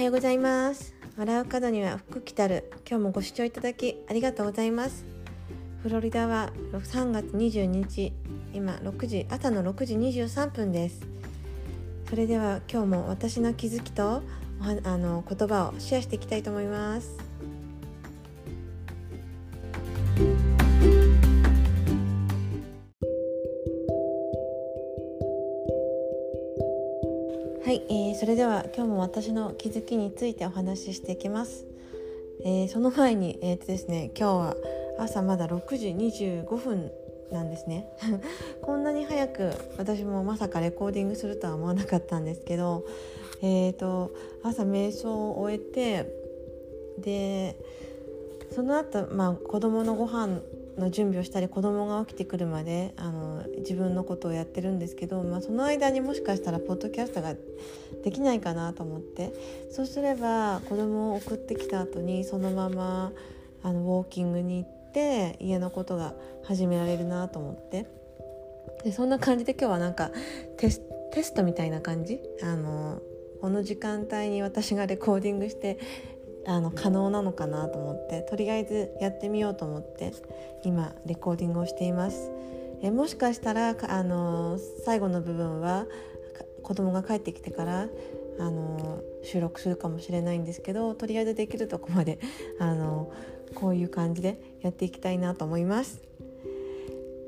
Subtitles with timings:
[0.00, 0.94] はようございます。
[1.18, 2.72] 笑う角には福来たる。
[2.88, 5.04] 今日もご視聴いただきありがとうございます。
[5.82, 8.14] フロリダは3月22日
[8.54, 11.02] 今6時朝の6時23分です。
[12.08, 14.22] それでは今日も私の気づきと
[14.62, 17.29] あの言葉をシェアしていきたいと思います。
[28.74, 31.66] 今日も私の気づきについてお話ししていきます。
[32.44, 34.56] えー、その前に、えーとですね、今日は
[34.98, 36.90] 朝まだ6時25分
[37.32, 37.86] なんですね
[38.62, 42.84] こんなに早く私もまさかレコーディングするとは思わなかったんですけど、
[43.42, 44.10] えーと、
[44.42, 46.06] 朝瞑想を終えて
[46.98, 47.56] で
[48.52, 50.40] その後、まあ子供のご飯
[50.80, 57.34] の準備をしたり子供が起きてくるまであの自分のことをやってるんですけど、まあ、その間にもしかしたらポッドキャストが
[58.02, 59.32] できないかなと思って
[59.70, 63.12] そうすれば子供を送ってきた後にそのまま
[63.62, 67.86] あのウォーキングに行って家のことが始められるなと思って
[68.82, 70.10] でそんな感じで今日はなんか
[70.56, 70.80] テス
[71.12, 72.20] テストみたいな感じ？
[72.42, 73.00] あの
[73.40, 75.78] この時間帯に私がレコーディングして
[76.46, 80.12] あの可能なのかなと思ってとりあえずやってみようと思って
[80.64, 82.30] 今レコーディングをしています。
[82.82, 85.86] えもしかしたらあの最後の部分は
[86.62, 87.88] 子供が帰ってきてから
[88.38, 92.18] あの収録するかもしれないんですけどとりあえずできるとこまで
[92.58, 93.10] あの
[93.54, 96.00] こういう感じでやっていきたいなと思います。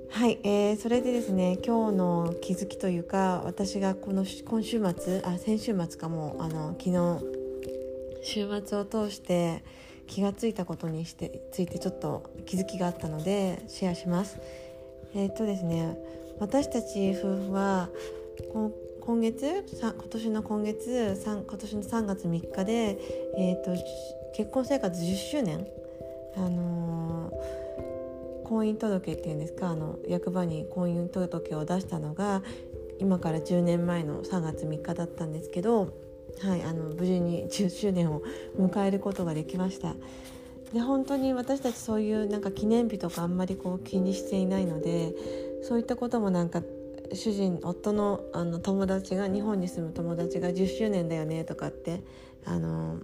[0.09, 7.42] はい、えー、それでですね今日の気づきというか私がこの今週末あ先週末かもあの昨日
[8.23, 9.65] 週末を通して
[10.07, 14.39] 気がついたことにしてついてちょっと気づきがあったのでシェアします。
[15.15, 15.97] えー、っとですね
[16.39, 17.89] 私たち夫婦は
[19.01, 22.99] 今月今年の今月今年の3月3日で、
[23.37, 23.73] えーと、
[24.35, 25.67] 結婚生活10周年、
[26.37, 32.43] あのー、婚姻届っていうんですかあの役場に婚姻届を出したのが
[33.01, 35.93] 今から10年前の3月3日だったんですけど
[36.41, 38.23] はい、あの無事に10周年を
[38.59, 39.95] 迎えることができました。
[40.73, 45.15] で本当に私たちそういうなんか記念日とかあんまりこう気にしていないので
[45.63, 46.63] そういったこともなんか
[47.13, 52.03] 主人夫のあの友達が日本に住む友達が10周年だよねとかって
[52.47, 53.01] あの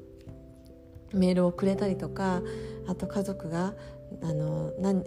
[1.12, 2.42] メールをくれたりとか
[2.86, 3.74] あと家族が
[4.22, 5.04] あの何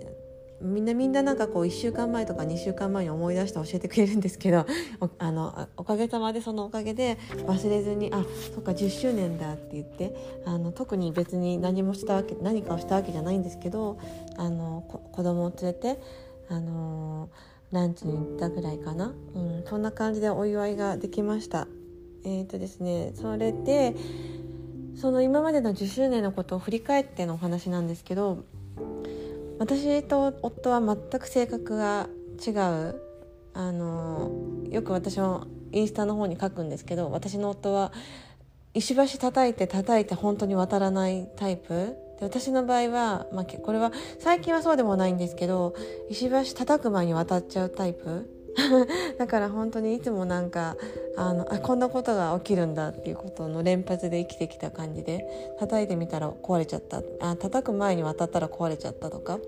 [0.62, 4.66] みんなみんななんかこう1週間前とか2週間前に思い出して教えてくれるんですけど
[5.00, 7.18] おあのおかげさまでそのおかげで
[7.48, 8.24] 忘れずにあ
[8.54, 14.00] そっか10周年だって言ってあの特に別に何もしたわけ何かをしたわけじゃないんですけど
[14.38, 16.00] あの子供を連れて
[16.50, 17.30] あの
[17.72, 21.68] ランチに行ったぐらいかな、うん、そんな感じでお祝いができました。
[22.24, 23.96] えーとですね、それで
[24.96, 28.44] その今までの10周年のことを振り返ってのお話なんですけど
[29.62, 32.10] 私と夫は全く性格が
[32.44, 33.02] 違う。
[33.54, 34.32] あの
[34.72, 37.92] よく私もインスタの方に書くんですけど私の夫は
[38.74, 41.96] 石橋叩いて叩いて本当に渡らないタイプ。
[42.20, 45.76] で私の場合は、まあ、これは最近はそうでもないんですけど
[46.10, 48.41] 石橋叩く前に渡っちゃうタイプ。
[49.18, 50.76] だから本当にいつもなんか
[51.16, 55.26] あのあこんなことが起きるんだっていうことの連発で生きてきた感じで
[55.60, 57.02] 叩いてみたら壊れちゃった。
[57.20, 59.40] あ叩く前に渡ったら壊れちゃったとか、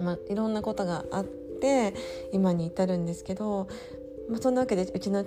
[0.00, 1.94] まあ、いろんなことがあって
[2.32, 3.66] 今に至るんですけど、
[4.28, 5.24] まあ、そんなわけでうちの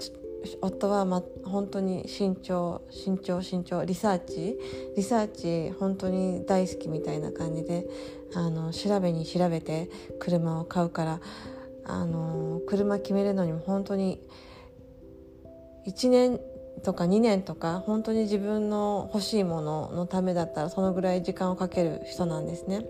[0.61, 4.57] 夫は、ま、本当に慎重慎重慎重リサーチ
[4.95, 7.85] リサーチ本当に大好きみたいな感じで
[8.33, 11.19] あの調べに調べて車を買うから
[11.89, 14.21] あの車決めるのにも本当に
[15.87, 16.39] 1年
[16.83, 22.85] とか2年とか本当に自分の欲しいもののためだったらそのぐらい時間をかける人なんですね。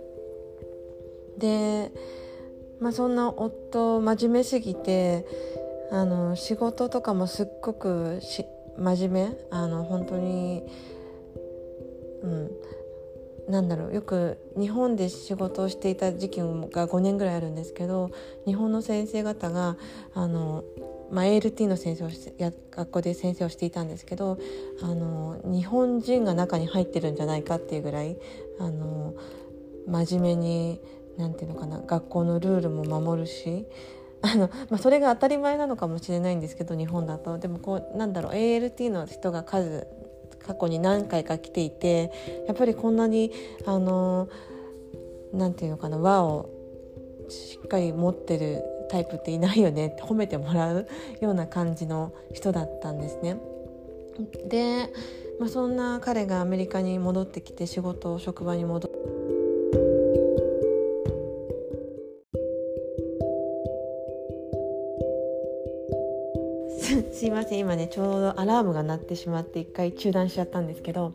[1.37, 1.91] で、
[2.79, 5.25] まあ、そんな夫真面目すぎて
[5.91, 8.45] あの仕事とかもすっごくし
[8.77, 10.63] 真面目あの本当に、
[12.21, 12.51] うん、
[13.49, 18.11] なんだろうよく日本で仕事をしていた時期が5年ぐらいあるんですけど
[18.45, 19.75] 日本の先生方が
[20.13, 20.63] あの、
[21.11, 24.37] まあ、ALT の先生をや学校で先生をしていたんですけど
[24.83, 28.17] あの日本人が中に入ってるんじゃないかっていうぐらい
[28.59, 29.15] あの
[29.87, 30.81] 真面目に
[31.17, 33.65] なんていうのかな学校のルールも守るし
[34.21, 37.39] あの、まあ、それが当たり前なのかもしれないんですけど日本だと。
[37.39, 39.87] でもこうなんだろう ALT の人が数
[40.49, 42.11] 過去に何回か来ていて
[42.47, 43.31] やっぱりこんなに
[43.67, 44.29] あの
[45.31, 46.49] なんていうのかな和を
[47.29, 50.87] しっかり持ってるタイプっていないよねって褒めてもらう
[51.21, 53.37] ような感じの人だったんですね。
[54.47, 54.91] で、
[55.39, 59.18] まあ、そんな彼がアメリカに戻ってきて仕事を職場に戻って。
[67.19, 67.59] すいません。
[67.59, 71.11] 今ねちょうどアラームが鳴ってしまって一回中断しちゃったんですけど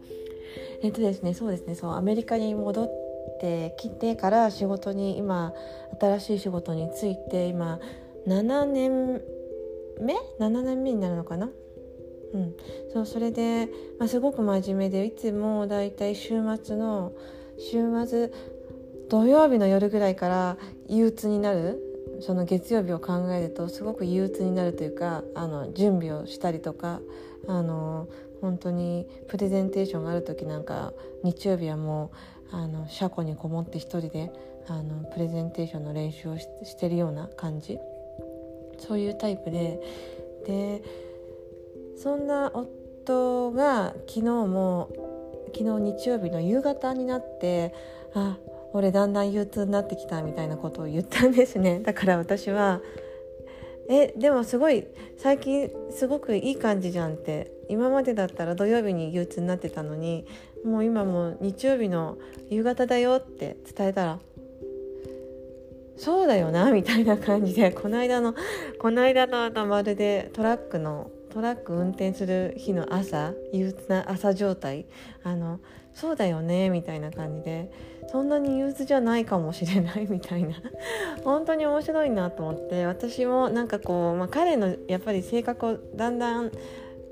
[0.82, 1.74] えっとですねそうですね。
[1.74, 2.90] そうアメリカに戻っ
[3.40, 5.54] てきてから仕事に今
[5.98, 7.80] 新しい仕事に就いて今
[8.26, 9.22] 7年
[9.98, 11.48] 目？7年目になるのかな？
[12.34, 12.54] うん、
[12.92, 17.14] そうそれで、まあ、すごく真面目でいつもだいたい週末の
[17.58, 18.30] 週末
[19.08, 21.80] 土曜日の夜ぐらいから憂鬱になる
[22.24, 27.00] その月曜日を考えるとすごく憂鬱になるというかあの準備をしたりとか
[27.46, 28.08] あの
[28.40, 32.12] 本当にプレゼンテーションがある時なんか日曜日はも
[32.50, 34.32] うあの車庫にこもって一人で
[34.68, 37.78] あのプレゼンテーションの練習をしてるような感じ。
[38.78, 39.80] そういうタイプで
[40.46, 40.82] で
[41.96, 44.88] そんな夫が昨日も
[45.54, 47.72] 昨日日曜日の夕方になって
[48.14, 48.38] あ
[48.74, 51.80] 俺だんだん憂鬱になってきたみたいなことを言ったんですね。
[51.80, 52.82] だから私は
[53.88, 54.86] えでもすごい
[55.16, 57.54] 最近すごくいい感じじゃんって。
[57.68, 60.26] 今までだったら土曜日に憂鬱になってたのに
[60.64, 62.18] もう今も日曜日の
[62.50, 64.18] 夕方だよって伝えたら
[65.96, 68.34] そうだよなみたいな感じでこの間の
[68.80, 74.86] この間のあまるでトラックのトラック運転する日の朝憂鬱な朝状態
[75.22, 75.60] あの
[75.92, 77.70] そうだよねみたいな感じで
[78.08, 80.54] そんなに憂鬱じゃないかもしれないみたいな。
[81.24, 82.86] 本当に面白いなと思って。
[82.86, 86.50] 私もなんかこう、まあ、彼のやっぱり性格をだんだん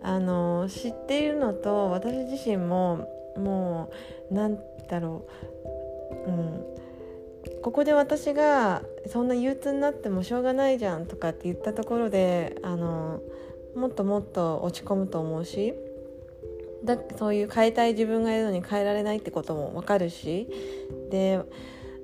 [0.03, 3.91] あの知っているのと私自身もも
[4.31, 4.59] うなん
[4.89, 5.25] だろ
[6.27, 6.31] う。
[6.31, 6.67] うん。
[7.63, 13.21] ここで私がそんな憂鬱になってもしょうがないじゃんとかって言ったところであの
[13.75, 15.75] もっともっと落ち込むと思うし。
[16.85, 20.49] だそういう変えたい自分がいるのに変えられないってことも分かるし
[21.11, 21.41] で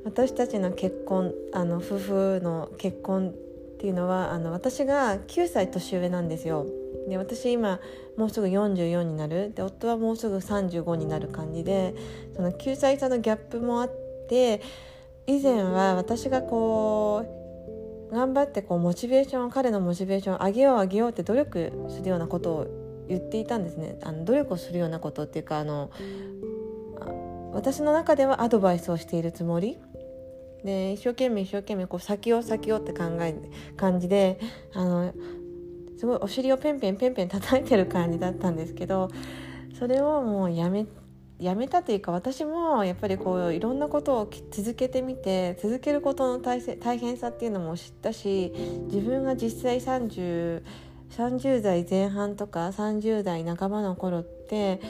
[0.05, 3.33] 私たちの結婚あの夫婦の結婚っ
[3.79, 6.67] ていうのはあの私が9歳年上なんですよ。
[7.09, 7.81] で私今
[8.17, 11.95] もうすぐ44になるで夫はもうすぐ35になる感じで
[12.35, 13.91] その9歳差のギャップもあっ
[14.29, 14.61] て
[15.27, 17.25] 以前は私がこ
[18.11, 22.78] う頑張ってこうモチベーション彼のモチベーションを上げよう上げようって努力するようなことを
[23.09, 23.99] 言っていたんですね。
[24.03, 25.91] あの努力をするようなことっていうかあの
[27.53, 29.79] 私の中ではアドバイスをしているつもり。
[30.65, 33.35] で一生懸命一生懸命こう先を先をって考え
[33.77, 34.41] 感じで
[34.75, 35.13] あの
[35.97, 39.09] すごいお尻をペンペンペンペン叩いてる感じだったんですけど
[39.79, 40.87] それをもうやめ
[41.39, 46.61] やめたというか私もやっぱりこういろんなことを続けてみて続けることの大
[46.99, 48.53] 変さっていうのも知ったし
[48.87, 50.63] 自分が実際30
[51.11, 54.81] 30代前半とか30代半ばの頃って、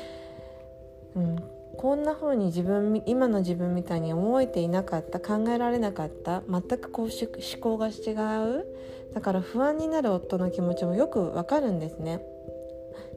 [1.15, 1.37] うん、
[1.77, 8.13] こんな風に自分今の自分みたいに思えていなかった考えられなかった全くこう思考が違
[8.45, 8.67] う
[9.15, 12.21] だから不安になる夫の気持ちもよくわかるんですね。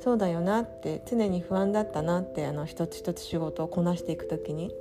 [0.04, 4.72] そうだよなって常に不安だったなってあの一つ一つ仕事をこなしていく時に。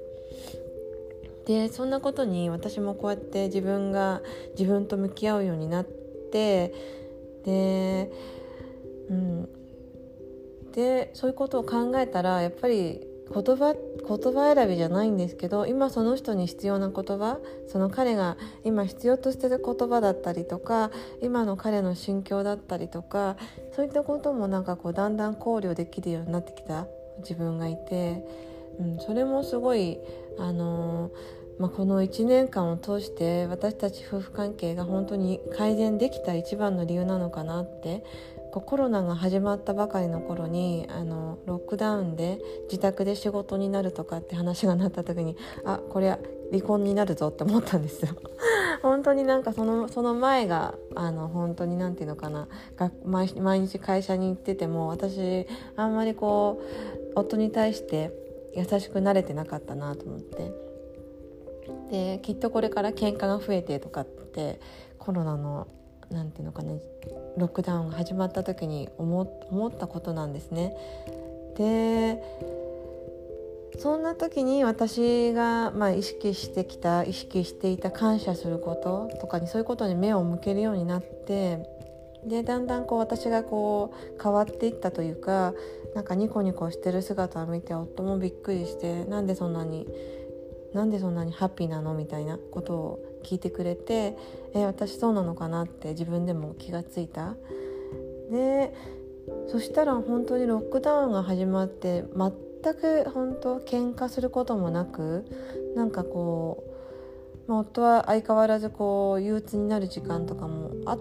[1.47, 4.23] でそんなことに私もこうやって自分が
[4.59, 6.73] 自分と向き合うようになって
[7.45, 8.11] で,、
[9.09, 9.49] うん、
[10.73, 20.91] でそういうことを考えたらやっぱり言葉言葉選びじゃないんですけど今その人に必要な言葉その彼が今必要としてる言葉だったりとか
[21.23, 23.37] 今の彼の心境だったりとか
[23.77, 26.87] そういったこともなんかこうだんだん考慮できるようになってきた
[27.19, 28.25] 自分がいて、
[28.81, 29.99] うん、それもすごい
[30.39, 38.03] あのーまあ、この1年間を通して私たち夫婦関係が本当に改善できた一番の理由なのかなって
[38.51, 46.19] コロナが始まったばかりの頃にあのロックダウンで自宅で仕事になるとかって話がなった時にあこれは
[46.51, 48.17] 離婚になるぞって思ったんですよ。
[48.83, 52.49] 本当になんかそのその前があの本当に何て言うのかな
[53.05, 56.61] 毎日会社に行ってても私あんまりこ
[57.15, 58.11] う夫に対して
[58.57, 60.70] 優しくなれてなかったなと思って
[61.91, 64.61] できっとこれから喧嘩が増えてとかって
[64.99, 65.67] コロナの
[66.11, 66.73] 何て言うのかな
[67.37, 70.77] ロックダウンが始まった時に思思ったことなんですね。
[71.57, 72.23] で
[73.79, 81.67] そんな時に私が、まあ、意識してきた意識していた感謝することとかにそういうことに目を向けるようになって
[82.27, 85.55] でだんだんこう私がこう変わっていったというか
[85.95, 89.87] なんかニコニコしてる姿を見て夫もびっくりしてなんでそんなに
[90.73, 91.95] なんでそんなにハッピーなの？
[91.95, 94.17] みたいなことを聞いてくれて
[94.55, 95.63] え私そうなのかな？
[95.65, 97.35] って自分でも気がついた。
[98.31, 98.75] で
[99.49, 105.25] そしたら本当にロックダウンが始まって全く本当喧嘩することもなく
[105.75, 106.65] なんかこ
[107.47, 110.97] う、まあ、夫は相変わらずこう憂鬱になる時間とかもあ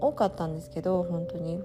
[0.00, 1.62] 多かったんですけど本当に。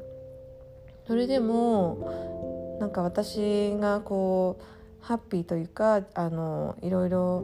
[1.07, 4.63] それでもなんか私がこう
[5.01, 7.43] ハッピーというかあのいろいろ、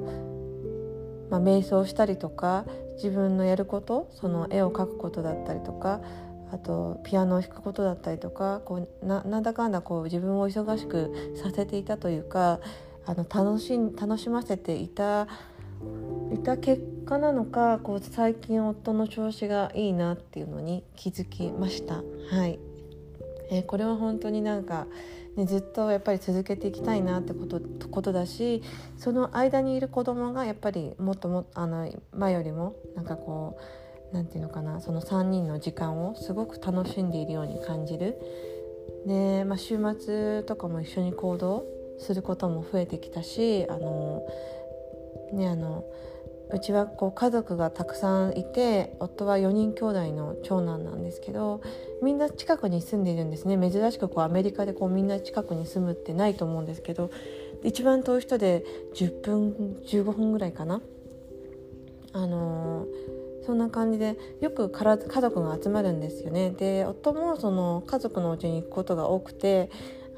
[1.29, 6.01] まあ、瞑想したりとか自分のやることその絵を描くことだったりとか
[6.51, 12.59] あとピアノを弾くことだったりとかこうなんだかんだこう自分を忙しくさせていたというか
[13.05, 15.27] あの楽し楽しませていた
[16.33, 22.03] いた結果なのかこう最近夫の調子がいいなっていうのに気づきました。
[22.29, 22.59] はい
[23.49, 24.87] えー、これは本当になんか、
[25.37, 28.63] ね、ずっとやっぱり続けていきたいなってことことだし
[28.97, 33.57] その間にいる子供がやっぱりもっともあの前よりもなんかこ
[34.11, 38.19] う何て言うのかなその3人の時間をすごく楽しんでいるように感じる。
[39.05, 41.65] で、まあ、週末とかも一緒に行動
[41.99, 44.25] することも増えてきたしあの
[45.33, 45.83] ねあの
[46.53, 51.61] うちはこう家族がたくさんいて夫は4人兄弟の長男なんですけど
[52.01, 57.11] みんな近くに住んでいるんですね珍しくこうアメリカでこうみんな近くに住むってないと思うんですけど
[57.63, 58.63] 一番遠い人で
[58.95, 60.81] 10分15分ぐらいかな。
[62.13, 69.69] あのーそんな感じでよくから家族が集まるんですよねで夫もその家族のうちに行くことが多くて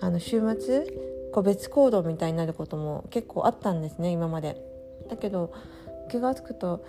[0.01, 0.87] あの週末
[1.31, 4.57] こう別行動みたいになることも結構あったんですね今まで。
[5.09, 5.51] だけど
[6.09, 6.83] 気が付くと、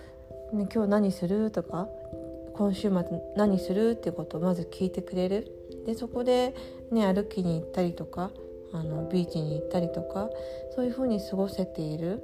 [0.53, 1.89] ね「今日何する?」とか
[2.55, 3.05] 「今週末
[3.37, 5.47] 何する?」ってことをまず聞いてくれる。
[5.87, 6.55] でそこで、
[6.91, 8.31] ね、歩きに行ったりとか
[8.73, 10.31] あのビーチに行ったりとか
[10.75, 12.23] そういうふうに過ごせている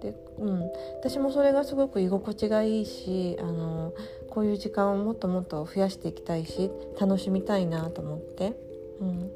[0.00, 3.92] で、うん、私もそれがすごく居心地がいいしあの
[4.30, 8.56] こういう時間をもっともっと増やしていきたいし楽しみたいなと思って、
[9.00, 9.30] うん、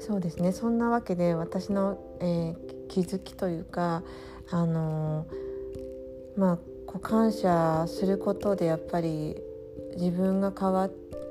[0.00, 4.02] そうですねそんなわけで私の、えー、気づきというか
[4.50, 5.26] あの
[6.36, 9.36] まあこう感謝することでやっぱり
[9.96, 10.88] 自分が変わっ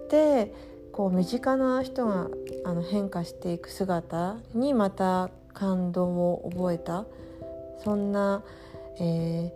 [0.10, 0.54] て
[0.92, 2.28] こう身近な人が
[2.66, 7.06] あの変化していく姿にまた感動を覚えた。
[7.84, 8.44] そんな、
[9.00, 9.54] え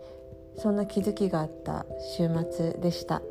[0.56, 1.84] ー、そんな気づきがあった
[2.16, 3.22] 週末でした。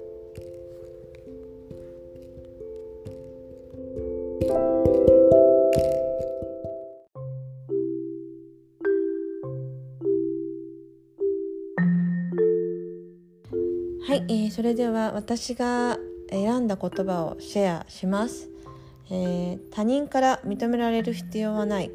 [14.60, 15.98] それでは私が
[16.30, 18.50] 選んだ言葉をシェアします、
[19.10, 21.90] えー、他人から認められる必要はない。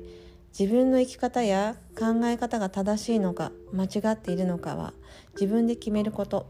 [0.59, 4.95] 自分の生き方や考え方が正しいのか間違っているのかは
[5.35, 6.47] 自分で決めること。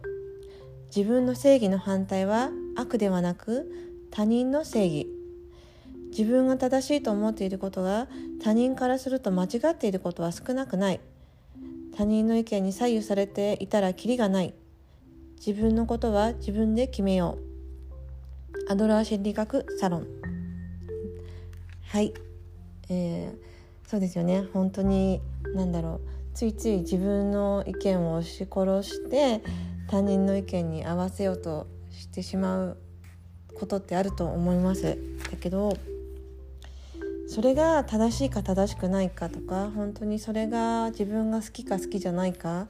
[0.95, 3.69] 自分の正義の反対は悪ではなく
[4.13, 5.09] 他人の正義。
[6.11, 8.07] 自分が正しいと思っていることが
[8.41, 11.01] 他人からすると間違っていることは少なくない。
[11.97, 14.55] 他人の意見に左右されていたらキリがない。
[15.37, 17.39] 自分のことは自分で決めよ
[18.69, 18.73] う。
[18.73, 20.07] アドラー心理学サロン。
[21.87, 22.13] はい、
[22.89, 23.55] えー
[23.87, 24.45] そうですよね。
[24.53, 25.21] 本当に
[25.55, 26.09] 何だろう。
[26.35, 29.41] ついつい自分の意見を押し殺して
[29.89, 32.77] 他人の意見に合わせようとしてしまう
[33.55, 34.99] ことってあると思います。
[35.31, 35.77] だけど
[37.29, 42.67] それが正しいか正しくないかとか本当にそれが自分が好きか好きじゃないか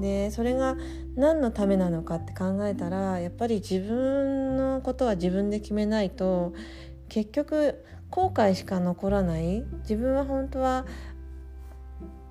[0.00, 0.76] でそれが
[1.16, 6.52] 何のためなのかって考えたらやっぱり自分のことは自分で決めないと
[7.08, 9.64] 結局後悔しか残らない。
[9.80, 10.86] 自分は本当は、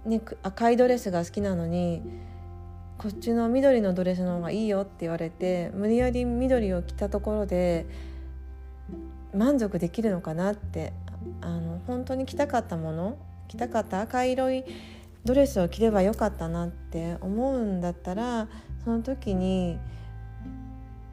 [0.05, 2.01] ね、赤いドレスが好きなのに
[2.97, 7.85] こっちの緑のドレスの方がいいよって言われて無理やり緑を着たところで
[9.35, 10.93] 満足できるのかなって
[11.41, 14.63] あの本当に着たかったもの着たかった赤色い
[15.27, 18.47] ドレスを着ればよかったなって思うんだったら
[18.85, 19.77] その時に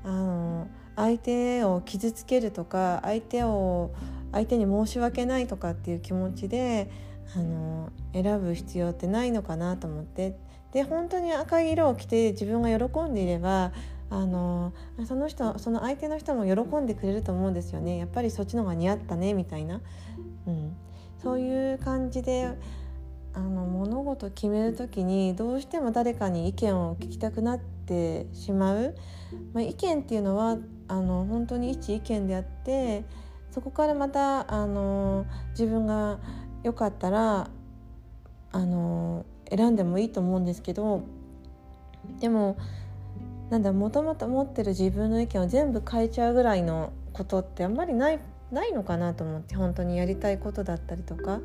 [0.04, 3.92] あの相手を傷つけるとか相手を
[4.30, 6.88] 相手に申し訳ないとかっていう気持ちで
[7.36, 10.36] あの選ぶ必要ってないのかなと思って。
[10.72, 13.70] で本当に赤い色を着て自分が喜んでいれば
[14.10, 14.72] あの
[15.06, 17.96] その人その相手の人も喜んでくれると思うんですよね。
[17.96, 19.80] やっぱりそっちの方が似合ったねみたいな、
[20.46, 20.76] うん、
[21.22, 22.50] そういう感じで
[23.34, 28.94] あの物事決める時にどうしても誰かに意見を聞きたくなってしまう、
[29.52, 33.04] まあ、意見っていうのはあの本当に一意見であって
[33.50, 36.18] そこからまたあの自分が
[36.62, 37.50] 良かったら
[38.52, 41.02] あの選んでもいいと思うんですけど
[42.20, 42.56] でも
[43.50, 51.40] なんだもともと持ってる自分の意見を全部変えちゃうぐらいのことってあんまりないないのかなと思って本当にやりたいことだったりとか、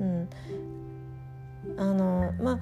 [0.00, 0.28] うん、
[1.76, 2.60] あのま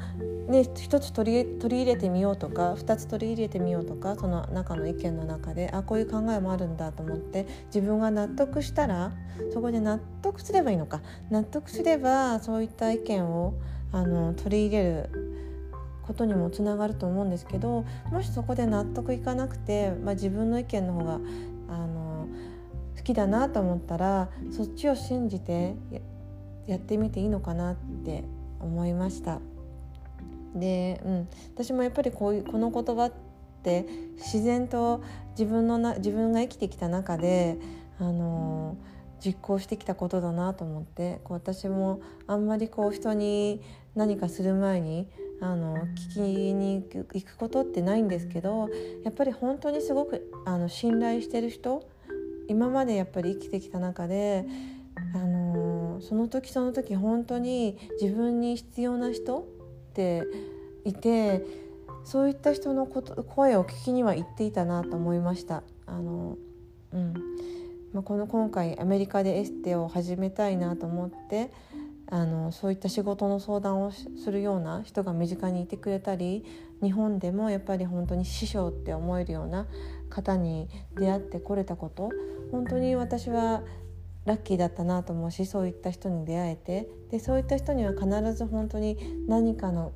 [0.49, 9.13] あね一つ取り取り入れてみようとか二つ取り入れてみようとかその中の意見の中であこういう考えもあるんだと思って自分が納得したら
[9.53, 11.01] そこで納得すればいいのか。
[11.31, 13.55] 納得すればそういった意見を
[13.93, 15.43] あの取り入れる
[16.03, 21.21] ことにもつながると思うんですけどもしそこで納得いかなくて、まあ、自分の意見の方が
[21.69, 22.27] あの
[22.97, 25.75] 好きだなと思ったらそっちを信じて
[26.67, 28.25] やってみていいのかなって
[28.63, 29.41] 思いました。
[30.55, 33.13] で、うん、私もやっぱりこういうこの言葉っ
[33.63, 37.59] て自然と自分のな自分が生きてきた中で、
[37.99, 38.77] あの
[39.25, 43.63] 実行してきたことだなと思ってこう私もあんまりこう人に
[43.95, 45.09] 何かする前に
[45.41, 45.77] あの
[46.11, 46.21] 聞き
[46.55, 48.69] に行くことってないんですけど
[49.05, 51.89] やっぱり本当にすごくあの信頼してる人
[52.49, 54.45] 今までやっぱり生きてきた中で
[55.15, 55.42] あの
[56.03, 59.43] その時その時本当に自分に必要な人っ
[59.95, 60.25] て
[60.85, 61.45] いて
[62.05, 65.63] そういった人のこと声を聞きには行っていたなと思いました。
[65.87, 66.37] あの
[66.93, 67.15] うん
[67.93, 71.51] まあ、この今回アメリカでエステを始めたいなと思って
[72.07, 76.45] あのそういった仕事の相談をするような人が身近にいてくれたり
[76.83, 79.67] 日本でもやっぱり本当に師匠って思えるような
[80.11, 82.11] 方に出会ってこれたこと
[82.51, 83.63] 本当に私は
[84.25, 86.89] ラッキーだったなと思うしそういった人に出会えて。
[87.11, 88.97] でそういった人には必ず本当に
[89.29, 89.93] 何かの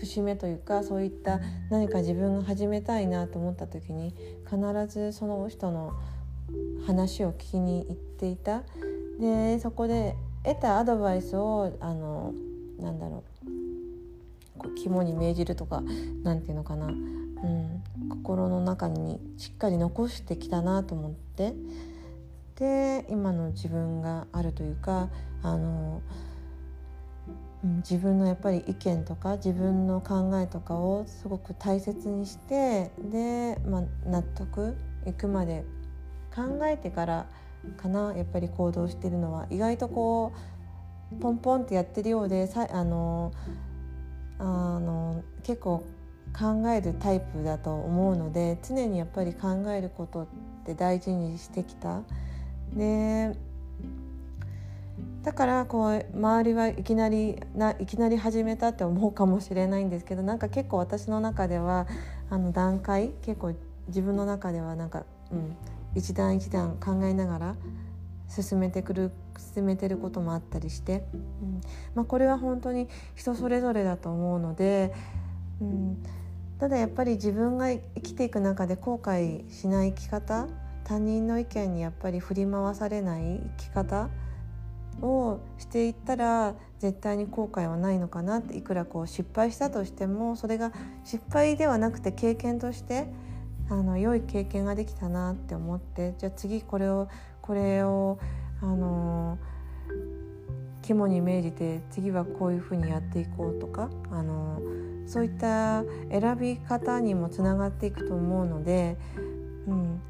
[0.00, 1.40] 節目というかそういった
[1.70, 4.14] 何か自分が始めたいなと思った時に
[4.44, 5.92] 必ずその人の
[6.86, 8.62] 話を聞きに行っていた。
[9.20, 12.32] でそこで得たアドバイスをあの
[12.78, 13.50] なんだろう。
[14.58, 15.82] こう肝に銘じるとか
[16.22, 21.54] 何て言うのかな、うん、心の中にしっかり残してきたなと思って。
[22.60, 25.08] で今の自分があるというか
[25.42, 26.02] あの、
[27.62, 35.64] 自分のやっぱり意見とか自分の考えとかをすごく大切にしてで、まあ、納得いくまで
[36.34, 37.26] 考えてから
[37.76, 40.32] かなやっぱり行動してるのは意外とこ
[41.12, 43.32] うポンポンってやってるようでさあの
[44.38, 45.84] あの結構
[46.38, 50.26] 考えるタイプだと思うので常にやっぱり考えることっ
[50.64, 52.02] て大事にしてきた。
[52.74, 53.34] で
[55.22, 61.86] だからこう周りはいきなりないきなり始めたって思うかもしれないんですけどなんか結構私の中では
[62.30, 63.54] あの段階結構
[63.88, 65.56] 自分の中ではなんか、うん、
[65.94, 67.56] 一段一段考えながら
[68.28, 69.10] 進めてくる
[69.54, 71.60] 進めてることもあったりして、うん
[71.94, 74.94] まあ、これは本当に人それぞれだと思うので、
[75.60, 76.02] うん、
[76.58, 80.46] ただやっぱり自分が生きていく中で後悔しない生き方
[80.84, 84.10] 他人の意見にやっぱり振り回されない生き方
[85.02, 90.72] をしていったら絶対に後悔はないのかなっていくらこう失敗したとしてもそれが
[91.04, 93.06] 失敗ではなくて経験として
[93.68, 97.08] あの良い経験ができたなって思ってじゃあ次これを
[97.40, 98.18] これを
[98.60, 99.38] あの
[100.82, 104.60] 肝に銘じて次はこういうふうにやっていこうとかあの
[105.06, 108.96] そういった選び方にもつながっていくと思うので、
[109.66, 110.00] うん、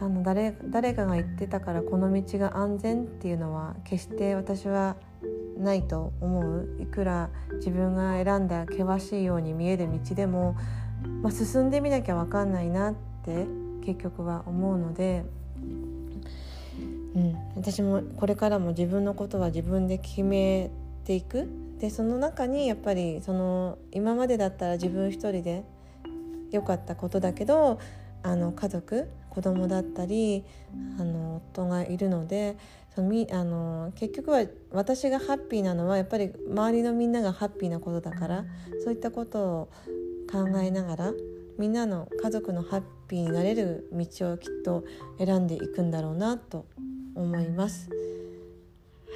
[0.00, 4.96] あの誰誰かが言ってたからこの道が安全っていうのは決して私は
[5.56, 6.68] ないと思う。
[6.80, 10.56] いくら自分が選んだ険しいように見える道でも、
[11.22, 13.46] まあ、進んでみなきゃ分かんないなって
[13.84, 15.24] 結局は思うので、
[17.14, 20.70] うん、私もこれからも自分のことは自分で決め
[21.04, 21.48] ていく。
[21.78, 25.64] でその中にやっぱりその今までだったら自分一人で
[26.50, 27.78] 良かったことだけど
[28.22, 30.44] あの家族子供だったり
[30.98, 32.56] あの夫がいるので
[32.94, 38.44] そのみあの結局は私がハッピーなのはやっぱり周りのみんながハッピーなことだから
[38.84, 39.68] そういったことを
[40.30, 41.12] 考えながら
[41.58, 44.84] みんなの家族のハッピーになれる道をきっと
[45.18, 46.66] 選んでいくんだろうなと
[47.14, 47.90] 思います。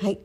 [0.00, 0.20] はい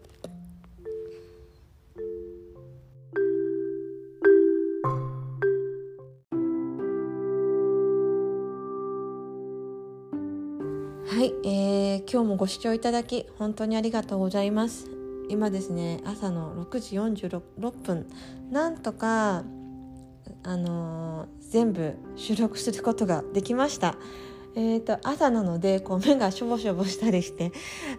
[11.45, 14.89] えー、今日もご視聴いただき本当にありがとうございます。
[15.27, 18.07] 今ですね朝の6時46分。
[18.49, 19.43] なんとか
[20.43, 23.97] あのー、全部収録することができました。
[24.55, 27.51] えーと、朝なのでこう目がしょぼしょぼしたりして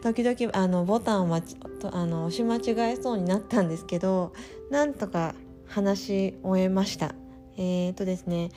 [0.02, 1.56] 時々あのボタンをまち
[1.92, 4.32] あの押し間違えそうになったんですけど
[4.70, 5.34] なんとか
[5.66, 7.14] 話し終えました。
[7.58, 8.48] えーとですね、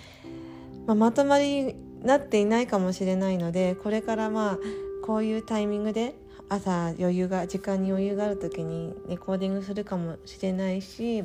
[0.86, 4.58] まあ、まとまりなっていないかもしれないのでこれからまあ
[5.06, 6.16] こういうタイミングで
[6.50, 11.24] 朝余裕が時間に余裕がある時にレコーディングするかもしれないし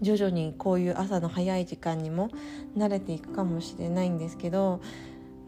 [0.00, 2.30] 徐々にこういう朝の早い時間にも
[2.76, 4.80] 慣れていくかもしれないんですけど、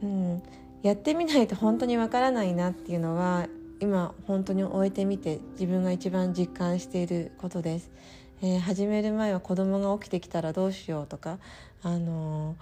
[0.03, 0.43] うん、
[0.83, 3.47] やってみないと本当にわからないなっていうのは
[3.81, 7.91] 今本当に終えてみて自分が一番実感していることです。
[8.43, 11.39] えー、始める前は子供が起きてきたらどうしようとか、
[11.83, 12.57] あのー、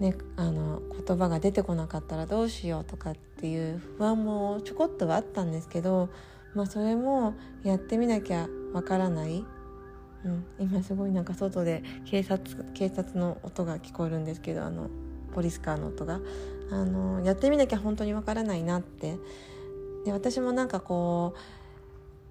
[0.00, 6.08] ね、あの言葉が出てこなかったらどうしようとかっていう不安もちょこっとはあったんですけど、
[6.54, 9.44] まあ、それもやってみなきゃわからない、
[10.24, 14.88] うん、今すごいなんか外で警察警察の音が聞こえるんですけどあの
[15.32, 16.20] ポリスカーの音が、
[16.70, 19.16] あのやってみなきゃ本当にわからないなって。
[20.04, 21.38] で私もなんかこう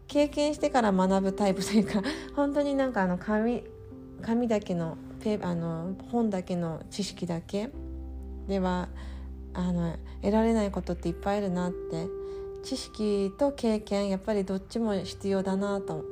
[0.07, 2.01] 経験してから学ぶタイプというか
[2.35, 3.63] 本当になんかあの紙
[4.21, 7.69] 紙だけのペあの本だけの知識だけ。
[8.47, 8.89] では
[9.53, 12.21] あの得られないことっていっぱいあるなって。
[12.63, 16.05] 知識と経験やっぱりどっちも必要だなと、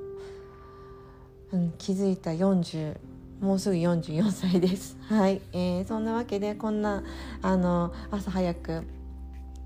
[1.52, 2.98] うん、気づいた40
[3.40, 4.98] もうすぐ44歳です。
[5.08, 7.04] はい、えー、そんなわけでこんな
[7.42, 8.84] あの朝早く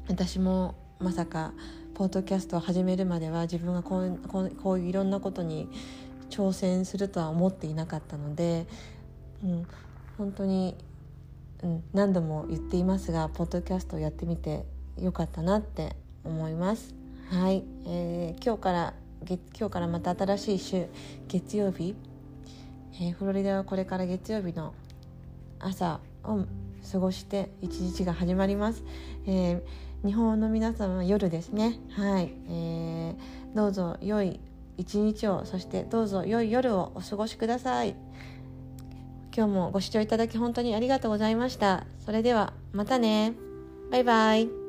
[0.08, 1.54] 私もまさか
[1.96, 5.70] ポッドキャストを始めるまでは自分がこうこうこういういろんなことに
[6.30, 8.68] 挑戦するとは思っていなかったので、
[9.44, 9.68] うん、
[10.18, 10.76] 本当に、
[11.64, 14.66] うん、何度も言っていますがポッドキャストをやってみて
[15.00, 16.96] よかったなって思います。
[17.30, 18.94] はい、えー、今日から
[19.28, 20.86] 今日からまた新しい週
[21.28, 21.96] 月曜日、
[22.96, 24.74] えー、フロリダはこれから月曜日の
[25.60, 26.46] 朝を
[26.92, 28.84] 過ごして一日が始まります。
[29.26, 33.16] えー日本の皆様は夜ですねはい、えー、
[33.56, 34.42] どうぞ良い
[34.78, 37.96] 一日をそしてどうぞ良い夜をお過ごしください
[39.36, 41.86] 今日もご視聴いただき本当にありがとうございました。
[42.06, 43.34] それではまたね。
[43.92, 44.63] バイバイ。